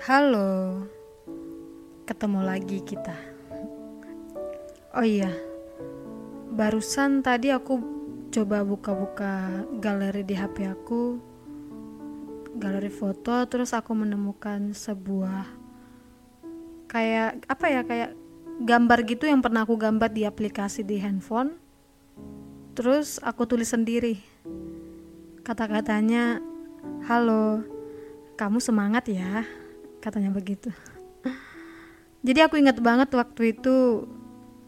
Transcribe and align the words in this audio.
Halo, 0.00 0.80
ketemu 2.08 2.40
lagi 2.40 2.80
kita. 2.80 3.12
Oh 4.96 5.04
iya, 5.04 5.28
barusan 6.56 7.20
tadi 7.20 7.52
aku 7.52 7.76
coba 8.32 8.64
buka-buka 8.64 9.60
galeri 9.76 10.24
di 10.24 10.32
HP 10.32 10.72
aku, 10.72 11.20
galeri 12.56 12.88
foto, 12.88 13.44
terus 13.44 13.76
aku 13.76 13.92
menemukan 13.92 14.72
sebuah 14.72 15.44
kayak 16.88 17.44
apa 17.44 17.66
ya, 17.68 17.84
kayak 17.84 18.16
gambar 18.64 19.04
gitu 19.04 19.28
yang 19.28 19.44
pernah 19.44 19.68
aku 19.68 19.76
gambar 19.76 20.16
di 20.16 20.24
aplikasi 20.24 20.80
di 20.80 20.96
handphone. 20.96 21.60
Terus 22.72 23.20
aku 23.20 23.44
tulis 23.44 23.68
sendiri. 23.68 24.16
Kata-katanya, 25.44 26.40
"Halo, 27.04 27.60
kamu 28.40 28.64
semangat 28.64 29.04
ya." 29.04 29.44
Katanya 30.00 30.32
begitu. 30.32 30.72
Jadi 32.20 32.40
aku 32.44 32.60
ingat 32.60 32.80
banget 32.84 33.08
waktu 33.16 33.56
itu 33.56 34.04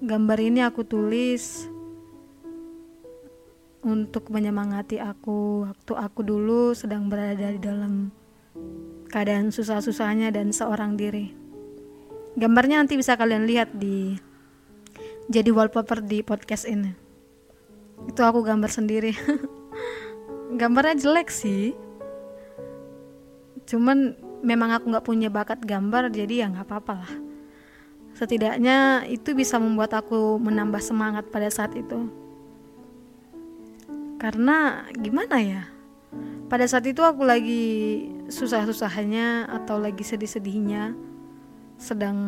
gambar 0.00 0.38
ini 0.40 0.64
aku 0.64 0.88
tulis 0.88 1.68
untuk 3.84 4.30
menyemangati 4.32 5.02
aku 5.02 5.68
waktu 5.68 5.92
aku 5.98 6.20
dulu 6.22 6.72
sedang 6.72 7.12
berada 7.12 7.50
di 7.52 7.60
dalam 7.60 8.08
keadaan 9.12 9.52
susah-susahnya 9.52 10.32
dan 10.32 10.54
seorang 10.54 10.96
diri. 10.96 11.34
Gambarnya 12.32 12.80
nanti 12.80 12.96
bisa 12.96 13.12
kalian 13.20 13.44
lihat 13.44 13.76
di 13.76 14.16
jadi 15.28 15.52
wallpaper 15.52 16.00
di 16.00 16.24
podcast 16.24 16.64
ini. 16.64 16.96
Itu 18.08 18.24
aku 18.24 18.40
gambar 18.40 18.72
sendiri. 18.72 19.12
Gambarnya 20.60 20.96
jelek 20.96 21.28
sih. 21.28 21.76
Cuman 23.68 24.16
memang 24.42 24.74
aku 24.74 24.90
nggak 24.90 25.06
punya 25.06 25.28
bakat 25.30 25.62
gambar 25.62 26.10
jadi 26.10 26.44
ya 26.44 26.46
nggak 26.52 26.66
apa-apa 26.66 26.92
lah. 27.06 27.12
Setidaknya 28.12 29.08
itu 29.08 29.32
bisa 29.32 29.56
membuat 29.56 29.96
aku 29.96 30.36
menambah 30.36 30.82
semangat 30.84 31.30
pada 31.32 31.48
saat 31.48 31.72
itu. 31.78 32.10
Karena 34.20 34.86
gimana 34.94 35.40
ya 35.42 35.62
pada 36.52 36.68
saat 36.68 36.84
itu 36.84 37.00
aku 37.00 37.24
lagi 37.24 37.64
susah-susahnya 38.28 39.48
atau 39.48 39.80
lagi 39.80 40.04
sedih-sedihnya 40.04 40.92
sedang 41.80 42.18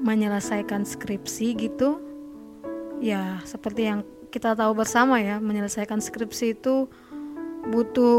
menyelesaikan 0.00 0.88
skripsi 0.88 1.60
gitu 1.60 2.00
ya 3.04 3.36
seperti 3.44 3.92
yang 3.92 4.00
kita 4.32 4.56
tahu 4.56 4.72
bersama 4.72 5.20
ya 5.20 5.36
menyelesaikan 5.44 6.00
skripsi 6.00 6.56
itu 6.56 6.88
butuh 7.66 8.18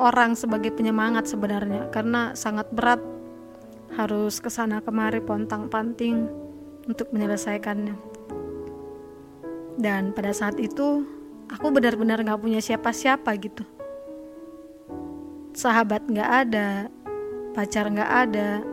orang 0.00 0.32
sebagai 0.32 0.72
penyemangat 0.72 1.28
sebenarnya 1.28 1.92
karena 1.92 2.32
sangat 2.32 2.72
berat 2.72 3.00
harus 3.92 4.40
ke 4.40 4.48
sana 4.48 4.80
kemari 4.80 5.20
pontang 5.20 5.68
panting 5.68 6.28
untuk 6.88 7.12
menyelesaikannya. 7.12 7.96
Dan 9.78 10.16
pada 10.16 10.32
saat 10.32 10.56
itu 10.56 11.04
aku 11.52 11.66
benar-benar 11.68 12.24
gak 12.24 12.40
punya 12.40 12.64
siapa-siapa 12.64 13.28
gitu. 13.38 13.62
Sahabat 15.52 16.08
gak 16.08 16.30
ada 16.48 16.88
pacar 17.52 17.92
gak 17.92 18.12
ada 18.28 18.64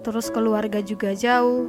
terus 0.00 0.32
keluarga 0.32 0.80
juga 0.80 1.12
jauh. 1.12 1.68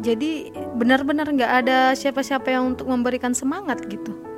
Jadi 0.00 0.48
benar-benar 0.80 1.28
gak 1.36 1.52
ada 1.66 1.92
siapa-siapa 1.92 2.48
yang 2.48 2.72
untuk 2.72 2.88
memberikan 2.88 3.36
semangat 3.36 3.84
gitu 3.84 4.29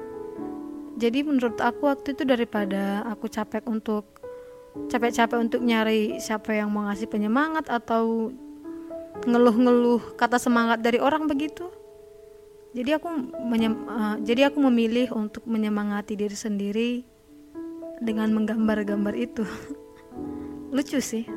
jadi 1.02 1.26
menurut 1.26 1.58
aku 1.58 1.90
waktu 1.90 2.14
itu 2.14 2.22
daripada 2.22 3.02
aku 3.10 3.26
capek 3.26 3.66
untuk 3.66 4.22
capek-capek 4.86 5.38
untuk 5.42 5.60
nyari 5.66 6.22
siapa 6.22 6.54
yang 6.54 6.70
mau 6.70 6.86
ngasih 6.86 7.10
penyemangat 7.10 7.66
atau 7.66 8.30
ngeluh-ngeluh 9.26 10.14
kata 10.14 10.38
semangat 10.38 10.78
dari 10.78 11.02
orang 11.02 11.26
begitu 11.26 11.66
jadi 12.72 12.96
aku 12.96 13.08
uh, 13.10 14.16
jadi 14.22 14.48
aku 14.48 14.58
memilih 14.70 15.10
untuk 15.12 15.44
menyemangati 15.44 16.16
diri 16.16 16.32
sendiri 16.32 16.90
dengan 18.00 18.32
menggambar-gambar 18.32 19.12
itu. 19.12 19.44
Lucu 20.74 20.98
sih. 21.04 21.28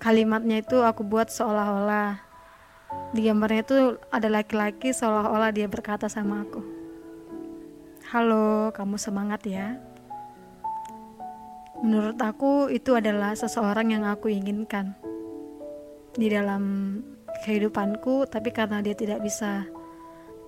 Kalimatnya 0.00 0.64
itu 0.64 0.80
aku 0.80 1.04
buat 1.04 1.28
seolah-olah 1.28 2.24
di 3.12 3.20
gambarnya 3.28 3.60
itu 3.68 3.76
ada 4.08 4.32
laki-laki 4.32 4.96
seolah-olah 4.96 5.52
dia 5.52 5.68
berkata 5.68 6.08
sama 6.08 6.40
aku 6.40 6.79
Halo, 8.10 8.74
kamu 8.74 8.98
semangat 8.98 9.46
ya. 9.46 9.78
Menurut 11.78 12.18
aku, 12.18 12.66
itu 12.66 12.98
adalah 12.98 13.38
seseorang 13.38 13.94
yang 13.94 14.02
aku 14.02 14.26
inginkan 14.26 14.98
di 16.18 16.26
dalam 16.26 16.98
kehidupanku, 17.46 18.26
tapi 18.26 18.50
karena 18.50 18.82
dia 18.82 18.98
tidak 18.98 19.22
bisa 19.22 19.62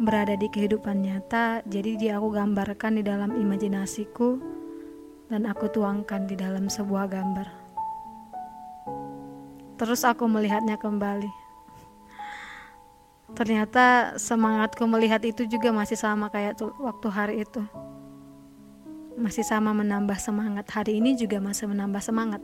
berada 0.03 0.35
di 0.35 0.51
kehidupan 0.51 1.07
nyata, 1.07 1.63
jadi 1.71 1.95
dia 1.95 2.13
aku 2.19 2.35
gambarkan 2.35 2.99
di 2.99 3.07
dalam 3.07 3.31
imajinasiku 3.31 4.43
dan 5.31 5.47
aku 5.47 5.71
tuangkan 5.71 6.27
di 6.27 6.35
dalam 6.35 6.67
sebuah 6.67 7.07
gambar. 7.15 7.47
Terus 9.79 10.03
aku 10.03 10.27
melihatnya 10.27 10.75
kembali 10.83 11.42
ternyata 13.33 14.15
semangatku 14.21 14.85
melihat 14.85 15.25
itu 15.25 15.49
juga 15.49 15.73
masih 15.73 15.97
sama 15.97 16.29
kayak 16.29 16.61
waktu 16.81 17.09
hari 17.09 17.35
itu. 17.45 17.63
Masih 19.17 19.45
sama 19.45 19.77
menambah 19.77 20.17
semangat. 20.17 20.69
Hari 20.73 21.01
ini 21.01 21.17
juga 21.17 21.41
masih 21.41 21.69
menambah 21.69 22.01
semangat. 22.01 22.41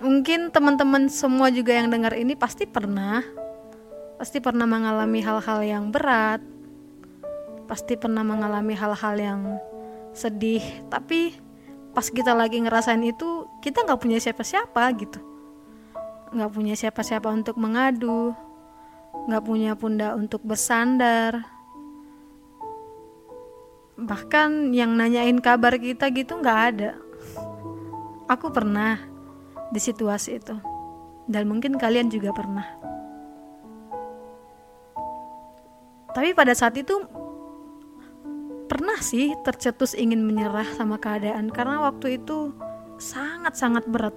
Mungkin 0.00 0.48
teman-teman 0.48 1.12
semua 1.12 1.52
juga 1.52 1.76
yang 1.76 1.92
dengar 1.92 2.16
ini 2.16 2.32
pasti 2.32 2.64
pernah 2.64 3.20
pasti 4.16 4.36
pernah 4.36 4.68
mengalami 4.68 5.24
hal-hal 5.24 5.64
yang 5.64 5.88
berat 5.88 6.44
pasti 7.64 7.94
pernah 7.94 8.26
mengalami 8.26 8.74
hal-hal 8.74 9.14
yang 9.16 9.40
sedih. 10.10 10.60
Tapi 10.90 11.38
pas 11.94 12.06
kita 12.06 12.34
lagi 12.34 12.58
ngerasain 12.58 13.02
itu 13.02 13.46
kita 13.62 13.86
nggak 13.86 14.00
punya 14.00 14.18
siapa-siapa 14.18 14.82
gitu 14.98 15.29
nggak 16.30 16.50
punya 16.54 16.74
siapa-siapa 16.78 17.26
untuk 17.26 17.58
mengadu, 17.58 18.34
nggak 19.26 19.42
punya 19.42 19.74
pundak 19.74 20.14
untuk 20.14 20.42
bersandar. 20.46 21.42
Bahkan 24.00 24.72
yang 24.72 24.94
nanyain 24.96 25.42
kabar 25.42 25.76
kita 25.76 26.08
gitu 26.14 26.38
nggak 26.38 26.60
ada. 26.74 26.90
Aku 28.30 28.54
pernah 28.54 29.02
di 29.74 29.80
situasi 29.82 30.38
itu, 30.38 30.54
dan 31.26 31.50
mungkin 31.50 31.74
kalian 31.74 32.06
juga 32.08 32.30
pernah. 32.30 32.66
Tapi 36.10 36.34
pada 36.34 36.54
saat 36.54 36.74
itu 36.78 37.06
pernah 38.70 38.98
sih 39.02 39.34
tercetus 39.42 39.98
ingin 39.98 40.22
menyerah 40.22 40.66
sama 40.78 40.94
keadaan 40.98 41.50
karena 41.50 41.82
waktu 41.90 42.22
itu 42.22 42.54
sangat-sangat 43.02 43.86
berat 43.90 44.14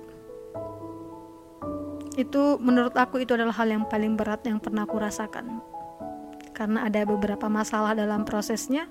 itu 2.13 2.57
menurut 2.61 2.93
aku 2.93 3.21
itu 3.21 3.33
adalah 3.33 3.53
hal 3.57 3.69
yang 3.69 3.85
paling 3.89 4.13
berat 4.13 4.45
yang 4.45 4.61
pernah 4.61 4.85
aku 4.85 5.01
rasakan. 5.01 5.61
Karena 6.53 6.85
ada 6.85 7.01
beberapa 7.03 7.49
masalah 7.49 7.97
dalam 7.97 8.23
prosesnya. 8.23 8.85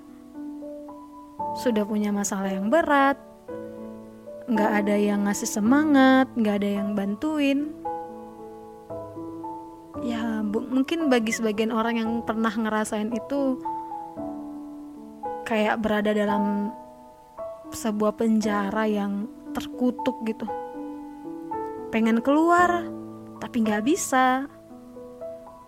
Sudah 1.59 1.87
punya 1.87 2.11
masalah 2.11 2.51
yang 2.51 2.67
berat. 2.67 3.15
Nggak 4.51 4.71
ada 4.83 4.95
yang 4.99 5.23
ngasih 5.23 5.47
semangat 5.47 6.27
nggak 6.35 6.55
ada 6.59 6.69
yang 6.83 6.89
bantuin. 6.91 7.71
Ya 10.03 10.43
bu 10.43 10.59
mungkin 10.67 11.07
bagi 11.07 11.31
sebagian 11.31 11.71
orang 11.71 11.95
yang 11.95 12.11
pernah 12.27 12.51
ngerasain 12.51 13.07
itu 13.15 13.63
kayak 15.47 15.79
berada 15.79 16.11
dalam 16.11 16.75
sebuah 17.71 18.19
penjara 18.19 18.83
yang 18.83 19.31
terkutuk 19.55 20.19
gitu. 20.27 20.43
Pengen 21.93 22.19
keluar 22.19 22.83
tapi 23.39 23.63
nggak 23.63 23.85
bisa. 23.85 24.45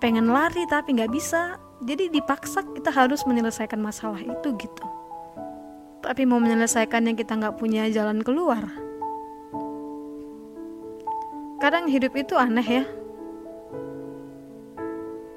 Pengen 0.03 0.29
lari 0.29 0.67
tapi 0.67 0.97
nggak 0.97 1.13
bisa. 1.13 1.57
Jadi 1.85 2.09
dipaksa 2.09 2.63
kita 2.75 2.91
harus 2.91 3.23
menyelesaikan 3.23 3.79
masalah 3.79 4.19
itu 4.19 4.47
gitu. 4.57 4.85
Tapi 6.06 6.21
mau 6.29 6.38
menyelesaikannya 6.38 7.17
kita 7.17 7.33
nggak 7.38 7.57
punya 7.57 7.89
jalan 7.89 8.21
keluar. 8.21 8.62
Kadang 11.57 11.89
hidup 11.89 12.13
itu 12.13 12.38
aneh 12.38 12.67
ya. 12.67 12.85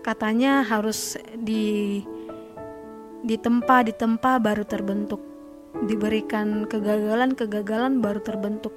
Katanya 0.04 0.60
harus 0.60 1.16
di 1.36 2.02
ditempa 3.24 3.86
ditempa 3.88 4.36
baru 4.36 4.66
terbentuk. 4.68 5.24
Diberikan 5.88 6.68
kegagalan 6.68 7.32
kegagalan 7.32 8.04
baru 8.04 8.20
terbentuk. 8.20 8.74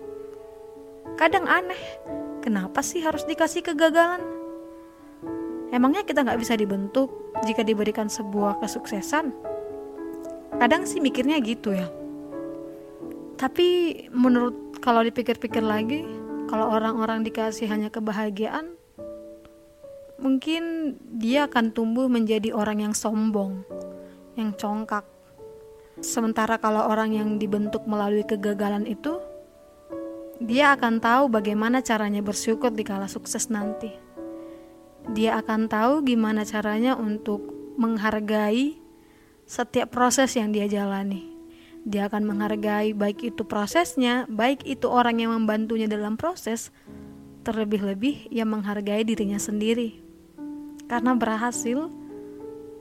Kadang 1.20 1.46
aneh 1.50 1.82
Kenapa 2.42 2.82
sih 2.82 3.06
harus 3.06 3.22
dikasih 3.30 3.62
kegagalan? 3.62 4.22
Emangnya 5.70 6.02
kita 6.02 6.26
nggak 6.26 6.42
bisa 6.42 6.58
dibentuk 6.58 7.32
jika 7.46 7.62
diberikan 7.62 8.10
sebuah 8.10 8.58
kesuksesan? 8.60 9.30
Kadang 10.58 10.90
sih 10.90 10.98
mikirnya 11.00 11.38
gitu 11.40 11.72
ya. 11.72 11.88
Tapi 13.38 13.70
menurut 14.10 14.78
kalau 14.82 15.06
dipikir-pikir 15.06 15.62
lagi, 15.62 16.02
kalau 16.50 16.74
orang-orang 16.74 17.22
dikasih 17.22 17.70
hanya 17.70 17.94
kebahagiaan, 17.94 18.74
mungkin 20.22 20.94
dia 21.18 21.46
akan 21.50 21.74
tumbuh 21.74 22.06
menjadi 22.10 22.54
orang 22.54 22.90
yang 22.90 22.94
sombong, 22.94 23.66
yang 24.34 24.54
congkak. 24.58 25.06
Sementara 26.02 26.58
kalau 26.58 26.90
orang 26.90 27.14
yang 27.14 27.30
dibentuk 27.38 27.86
melalui 27.86 28.26
kegagalan 28.26 28.86
itu, 28.90 29.22
dia 30.42 30.74
akan 30.74 30.98
tahu 30.98 31.30
bagaimana 31.30 31.86
caranya 31.86 32.26
bersyukur 32.26 32.74
di 32.74 32.82
kala 32.82 33.06
sukses 33.06 33.54
nanti. 33.54 33.94
Dia 35.14 35.38
akan 35.38 35.70
tahu 35.70 36.02
gimana 36.02 36.42
caranya 36.50 36.98
untuk 36.98 37.46
menghargai 37.78 38.74
setiap 39.46 39.94
proses 39.94 40.34
yang 40.34 40.50
dia 40.50 40.66
jalani. 40.66 41.30
Dia 41.86 42.10
akan 42.10 42.26
menghargai 42.26 42.98
baik 42.98 43.22
itu 43.34 43.46
prosesnya, 43.46 44.26
baik 44.34 44.66
itu 44.66 44.90
orang 44.90 45.22
yang 45.22 45.30
membantunya 45.38 45.86
dalam 45.86 46.18
proses, 46.18 46.74
terlebih-lebih 47.46 48.34
yang 48.34 48.50
menghargai 48.50 49.06
dirinya 49.06 49.38
sendiri. 49.38 50.02
Karena 50.90 51.14
berhasil 51.14 51.86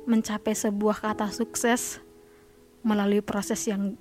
mencapai 0.09 0.57
sebuah 0.57 1.13
kata 1.13 1.29
sukses 1.29 2.01
melalui 2.81 3.21
proses 3.21 3.69
yang 3.69 4.01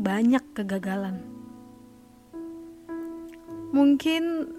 banyak 0.00 0.40
kegagalan. 0.56 1.35
Mungkin 3.74 4.52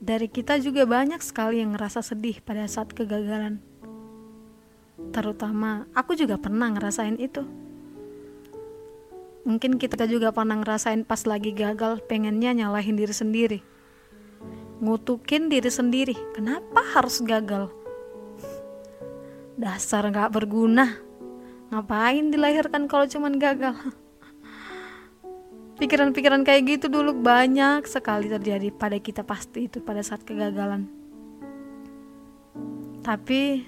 dari 0.00 0.28
kita 0.28 0.60
juga 0.60 0.84
banyak 0.84 1.20
sekali 1.24 1.60
yang 1.60 1.74
ngerasa 1.74 2.04
sedih 2.04 2.40
pada 2.44 2.68
saat 2.68 2.92
kegagalan. 2.92 3.60
Terutama 5.12 5.88
aku 5.92 6.16
juga 6.16 6.40
pernah 6.40 6.72
ngerasain 6.72 7.20
itu 7.20 7.44
Mungkin 9.46 9.78
kita 9.78 10.10
juga 10.10 10.34
pernah 10.34 10.58
ngerasain 10.58 11.06
pas 11.06 11.22
lagi 11.22 11.54
gagal 11.54 12.02
pengennya 12.10 12.50
nyalahin 12.50 12.98
diri 12.98 13.14
sendiri. 13.14 13.58
Ngutukin 14.82 15.46
diri 15.46 15.70
sendiri. 15.70 16.18
Kenapa 16.34 16.82
harus 16.82 17.22
gagal? 17.22 17.70
Dasar 19.54 20.10
gak 20.10 20.34
berguna. 20.34 20.98
Ngapain 21.70 22.34
dilahirkan 22.34 22.90
kalau 22.90 23.06
cuman 23.06 23.38
gagal? 23.38 23.78
Pikiran-pikiran 25.76 26.40
kayak 26.40 26.62
gitu 26.72 26.86
dulu 26.88 27.12
banyak 27.12 27.84
sekali 27.84 28.32
terjadi 28.32 28.72
pada 28.72 28.96
kita 28.96 29.20
pasti 29.20 29.68
itu 29.68 29.84
pada 29.84 30.00
saat 30.00 30.24
kegagalan. 30.24 30.88
Tapi 33.04 33.60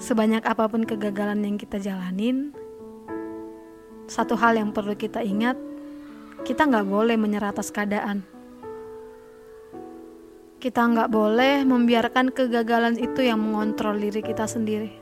sebanyak 0.00 0.40
apa 0.48 0.64
pun 0.72 0.88
kegagalan 0.88 1.44
yang 1.44 1.60
kita 1.60 1.76
jalanin, 1.76 2.56
satu 4.08 4.40
hal 4.40 4.56
yang 4.56 4.72
perlu 4.72 4.96
kita 4.96 5.20
ingat, 5.20 5.60
kita 6.48 6.64
nggak 6.64 6.88
boleh 6.88 7.20
menyerah 7.20 7.52
atas 7.52 7.68
keadaan. 7.68 8.24
Kita 10.64 10.80
nggak 10.80 11.12
boleh 11.12 11.60
membiarkan 11.68 12.32
kegagalan 12.32 12.96
itu 12.96 13.20
yang 13.20 13.36
mengontrol 13.36 14.00
diri 14.00 14.24
kita 14.24 14.48
sendiri. 14.48 15.01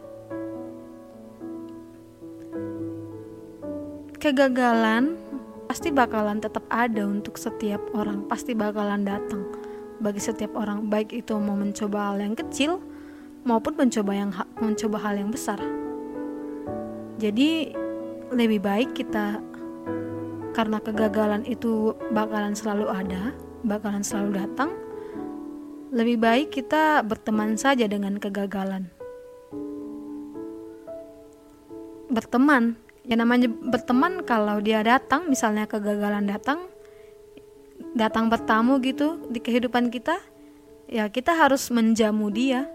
Kegagalan 4.20 5.16
pasti 5.64 5.88
bakalan 5.88 6.44
tetap 6.44 6.68
ada 6.68 7.08
untuk 7.08 7.40
setiap 7.40 7.80
orang, 7.96 8.28
pasti 8.28 8.52
bakalan 8.52 9.00
datang 9.00 9.48
bagi 9.96 10.20
setiap 10.20 10.56
orang, 10.60 10.92
baik 10.92 11.12
itu 11.16 11.32
mau 11.40 11.56
mencoba 11.56 12.12
hal 12.12 12.20
yang 12.20 12.36
kecil 12.36 12.84
maupun 13.48 13.80
mencoba 13.80 14.12
yang 14.12 14.28
mencoba 14.60 14.96
hal 15.00 15.16
yang 15.16 15.32
besar. 15.32 15.56
Jadi 17.16 17.72
lebih 18.28 18.60
baik 18.60 18.92
kita 18.92 19.40
karena 20.52 20.84
kegagalan 20.84 21.40
itu 21.48 21.96
bakalan 22.12 22.52
selalu 22.52 22.92
ada, 22.92 23.32
bakalan 23.64 24.04
selalu 24.04 24.36
datang. 24.36 24.70
Lebih 25.96 26.20
baik 26.20 26.48
kita 26.52 27.00
berteman 27.08 27.56
saja 27.56 27.88
dengan 27.88 28.20
kegagalan. 28.20 28.92
Berteman, 32.12 32.89
ya 33.04 33.14
namanya 33.16 33.48
berteman 33.48 34.24
kalau 34.24 34.60
dia 34.60 34.84
datang, 34.84 35.28
misalnya 35.28 35.68
kegagalan 35.68 36.28
datang, 36.28 36.68
datang 37.96 38.28
bertamu 38.28 38.80
gitu 38.84 39.20
di 39.28 39.40
kehidupan 39.40 39.88
kita, 39.92 40.18
ya 40.88 41.08
kita 41.08 41.36
harus 41.36 41.68
menjamu 41.72 42.28
dia. 42.32 42.68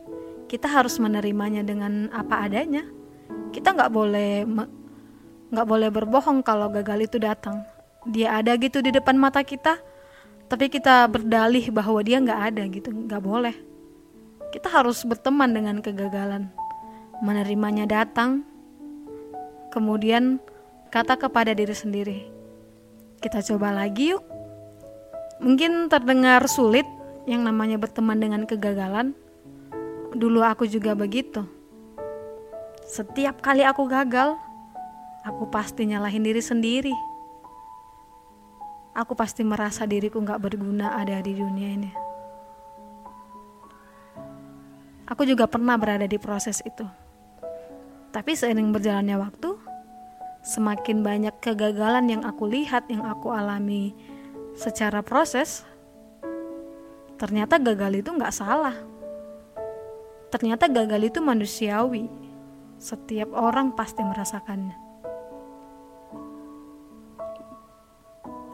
Kita 0.46 0.70
harus 0.70 1.02
menerimanya 1.02 1.66
dengan 1.66 2.06
apa 2.14 2.46
adanya. 2.46 2.86
Kita 3.50 3.74
nggak 3.74 3.90
boleh 3.90 4.46
nggak 5.56 5.68
boleh 5.72 5.90
berbohong 5.94 6.42
kalau 6.42 6.70
gagal 6.74 7.06
itu 7.06 7.18
datang 7.22 7.62
dia 8.06 8.38
ada 8.38 8.54
gitu 8.58 8.82
di 8.82 8.94
depan 8.94 9.18
mata 9.18 9.42
kita 9.42 9.78
tapi 10.46 10.70
kita 10.70 11.10
berdalih 11.10 11.74
bahwa 11.74 12.02
dia 12.06 12.22
nggak 12.22 12.42
ada 12.54 12.64
gitu 12.70 12.90
nggak 12.94 13.22
boleh 13.22 13.56
kita 14.54 14.70
harus 14.70 15.02
berteman 15.06 15.54
dengan 15.54 15.82
kegagalan 15.82 16.50
menerimanya 17.22 17.90
datang 17.90 18.46
kemudian 19.76 20.40
kata 20.88 21.20
kepada 21.20 21.52
diri 21.52 21.76
sendiri 21.76 22.18
kita 23.20 23.44
coba 23.44 23.76
lagi 23.76 24.16
yuk 24.16 24.24
mungkin 25.44 25.92
terdengar 25.92 26.48
sulit 26.48 26.88
yang 27.28 27.44
namanya 27.44 27.76
berteman 27.76 28.16
dengan 28.16 28.48
kegagalan 28.48 29.12
dulu 30.16 30.40
aku 30.40 30.64
juga 30.64 30.96
begitu 30.96 31.44
setiap 32.88 33.44
kali 33.44 33.68
aku 33.68 33.84
gagal 33.92 34.40
aku 35.26 35.50
pasti 35.50 35.90
nyalahin 35.90 36.22
diri 36.22 36.40
sendiri. 36.40 36.94
Aku 38.96 39.12
pasti 39.18 39.44
merasa 39.44 39.84
diriku 39.84 40.24
gak 40.24 40.40
berguna 40.40 40.96
ada 40.96 41.20
di 41.20 41.36
dunia 41.36 41.70
ini. 41.76 41.92
Aku 45.10 45.28
juga 45.28 45.50
pernah 45.52 45.76
berada 45.76 46.08
di 46.08 46.16
proses 46.16 46.64
itu. 46.64 46.88
Tapi 48.16 48.32
seiring 48.32 48.72
berjalannya 48.72 49.20
waktu, 49.20 49.45
semakin 50.46 51.02
banyak 51.02 51.34
kegagalan 51.42 52.06
yang 52.06 52.22
aku 52.22 52.46
lihat, 52.46 52.86
yang 52.86 53.02
aku 53.02 53.34
alami 53.34 53.98
secara 54.54 55.02
proses, 55.02 55.66
ternyata 57.18 57.58
gagal 57.58 58.06
itu 58.06 58.14
gak 58.14 58.32
salah. 58.32 58.78
Ternyata 60.30 60.70
gagal 60.70 61.10
itu 61.10 61.20
manusiawi. 61.20 62.06
Setiap 62.78 63.34
orang 63.34 63.74
pasti 63.74 64.04
merasakannya. 64.04 64.78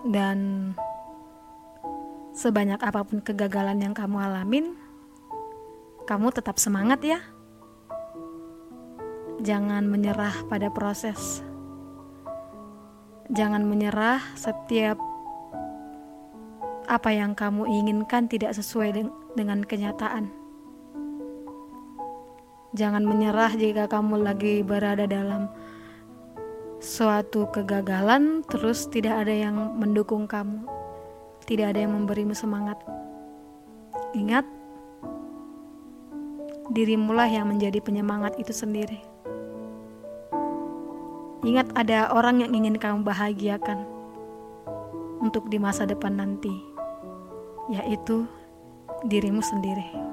Dan 0.07 0.71
sebanyak 2.31 2.79
apa 2.81 3.01
pun 3.05 3.19
kegagalan 3.21 3.81
yang 3.81 3.93
kamu 3.97 4.17
alamin, 4.17 4.77
kamu 6.05 6.31
tetap 6.31 6.61
semangat 6.61 7.01
ya. 7.01 7.19
Jangan 9.41 9.89
menyerah 9.89 10.45
pada 10.45 10.69
proses. 10.69 11.50
Jangan 13.31 13.63
menyerah 13.63 14.19
setiap 14.35 14.99
apa 16.83 17.09
yang 17.15 17.31
kamu 17.31 17.63
inginkan 17.63 18.27
tidak 18.27 18.51
sesuai 18.51 19.07
dengan 19.39 19.63
kenyataan. 19.63 20.27
Jangan 22.75 23.07
menyerah 23.07 23.55
jika 23.55 23.87
kamu 23.87 24.19
lagi 24.19 24.67
berada 24.67 25.07
dalam 25.07 25.47
suatu 26.83 27.47
kegagalan 27.55 28.43
terus 28.43 28.91
tidak 28.91 29.23
ada 29.23 29.31
yang 29.31 29.79
mendukung 29.79 30.27
kamu. 30.27 30.67
Tidak 31.47 31.71
ada 31.71 31.87
yang 31.87 31.95
memberimu 31.95 32.35
semangat. 32.35 32.83
Ingat 34.11 34.43
dirimulah 36.75 37.31
yang 37.31 37.47
menjadi 37.47 37.79
penyemangat 37.79 38.35
itu 38.35 38.51
sendiri 38.51 39.10
ingat 41.41 41.73
ada 41.73 42.13
orang 42.13 42.45
yang 42.45 42.51
ingin 42.53 42.77
kamu 42.77 43.01
bahagiakan 43.01 43.81
untuk 45.21 45.49
di 45.49 45.57
masa 45.61 45.85
depan 45.85 46.17
nanti 46.17 46.53
yaitu 47.69 48.25
dirimu 49.05 49.41
sendiri 49.41 50.10